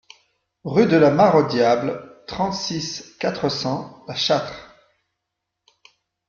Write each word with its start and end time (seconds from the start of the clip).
Rue 0.63 0.87
de 0.87 0.97
la 0.97 1.11
Mare 1.11 1.35
au 1.35 1.43
Diable, 1.43 2.23
trente-six, 2.25 3.05
quatre 3.19 3.49
cents 3.49 4.03
La 4.07 4.15
Châtre 4.15 4.73